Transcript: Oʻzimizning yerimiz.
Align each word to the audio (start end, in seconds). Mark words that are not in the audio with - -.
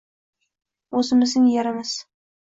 Oʻzimizning 1.01 1.45
yerimiz. 1.55 1.93